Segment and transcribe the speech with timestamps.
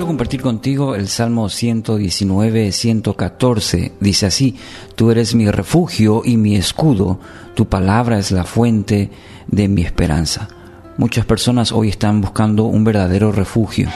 [0.00, 3.92] quiero compartir contigo el Salmo 119, 114.
[4.00, 4.56] Dice así,
[4.94, 7.20] Tú eres mi refugio y mi escudo,
[7.54, 9.10] tu palabra es la fuente
[9.46, 10.48] de mi esperanza.
[10.96, 13.90] Muchas personas hoy están buscando un verdadero refugio.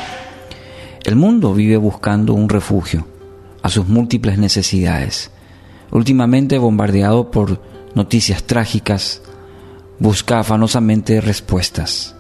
[1.05, 3.07] El mundo vive buscando un refugio
[3.63, 5.31] a sus múltiples necesidades.
[5.91, 7.63] Últimamente bombardeado por
[7.95, 9.23] noticias trágicas,
[9.99, 12.15] busca afanosamente respuestas,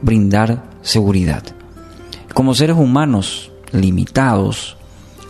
[0.00, 1.57] brindar seguridad.
[2.38, 4.76] Como seres humanos limitados,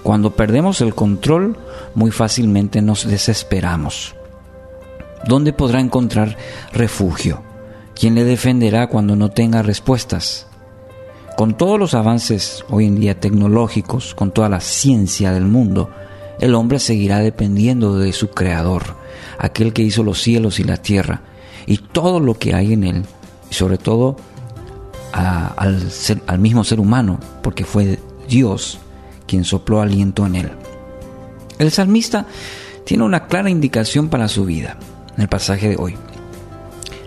[0.03, 1.57] cuando perdemos el control,
[1.95, 4.15] muy fácilmente nos desesperamos.
[5.27, 6.37] ¿Dónde podrá encontrar
[6.71, 7.43] refugio?
[7.99, 10.49] ¿Quién le defenderá cuando no tenga respuestas?
[11.39, 15.89] Con todos los avances hoy en día tecnológicos, con toda la ciencia del mundo,
[16.41, 18.83] el hombre seguirá dependiendo de su Creador,
[19.39, 21.23] aquel que hizo los cielos y la tierra,
[21.65, 23.07] y todo lo que hay en él,
[23.51, 24.17] y sobre todo
[25.19, 25.89] al,
[26.27, 28.79] al mismo ser humano, porque fue Dios
[29.27, 30.51] quien sopló aliento en él.
[31.59, 32.27] El salmista
[32.85, 34.79] tiene una clara indicación para su vida
[35.17, 35.97] en el pasaje de hoy.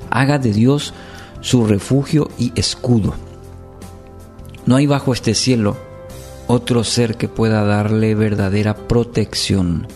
[0.09, 0.93] Haga de Dios
[1.39, 3.15] su refugio y escudo.
[4.65, 5.77] No hay bajo este cielo
[6.47, 9.87] otro ser que pueda darle verdadera protección.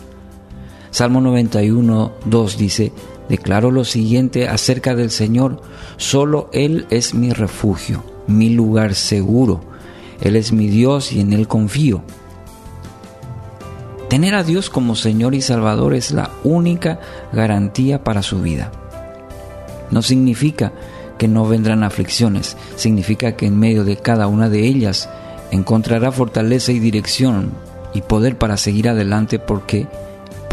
[0.95, 2.93] Salmo 91, 2 dice,
[3.27, 5.61] declaro lo siguiente acerca del Señor,
[5.97, 9.59] solo Él es mi refugio, mi lugar seguro,
[10.21, 12.01] Él es mi Dios y en Él confío.
[14.07, 17.01] Tener a Dios como Señor y Salvador es la única
[17.33, 18.71] garantía para su vida.
[19.91, 20.71] No significa
[21.17, 25.09] que no vendrán aflicciones, significa que en medio de cada una de ellas
[25.51, 27.51] encontrará fortaleza y dirección
[27.93, 29.88] y poder para seguir adelante porque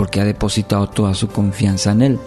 [0.03, 2.19] porque ha depositado toda su confianza en él.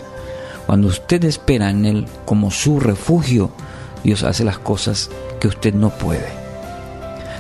[0.65, 3.51] Cuando usted espera en Él como su refugio,
[4.01, 5.09] Dios hace las cosas
[5.41, 6.29] que usted no puede.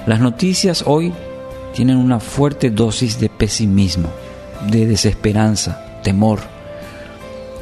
[0.05, 1.13] Las noticias hoy
[1.73, 4.09] tienen una fuerte dosis de pesimismo,
[4.69, 6.39] de desesperanza, temor.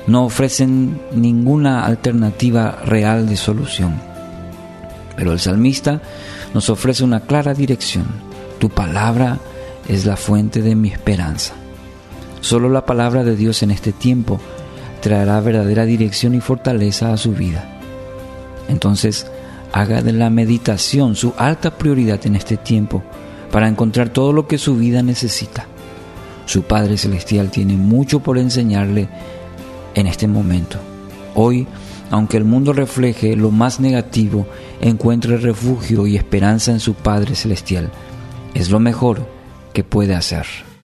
[0.07, 4.01] No ofrecen ninguna alternativa real de solución.
[5.15, 6.01] Pero el salmista
[6.55, 8.07] nos ofrece una clara dirección.
[8.57, 9.37] Tu palabra
[9.87, 11.53] es la fuente de mi esperanza.
[12.43, 14.37] Solo la palabra de Dios en este tiempo
[14.99, 17.79] traerá verdadera dirección y fortaleza a su vida.
[18.67, 19.27] Entonces,
[19.71, 23.01] haga de la meditación su alta prioridad en este tiempo
[23.49, 25.67] para encontrar todo lo que su vida necesita.
[26.45, 29.07] Su Padre Celestial tiene mucho por enseñarle
[29.95, 30.79] en este momento.
[31.35, 31.65] Hoy,
[32.11, 34.47] aunque el mundo refleje lo más negativo,
[34.81, 37.89] encuentre refugio y esperanza en su Padre Celestial.
[38.53, 39.29] Es lo mejor
[39.71, 40.72] que puede hacer.